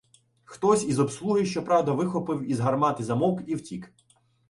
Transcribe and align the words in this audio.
Хтось 0.43 0.83
із 0.85 0.99
обслуги, 0.99 1.45
щоправда, 1.45 1.91
вихопив 1.91 2.49
із 2.51 2.59
гармати 2.59 3.03
замок 3.03 3.39
і 3.47 3.55
втік. 3.55 3.93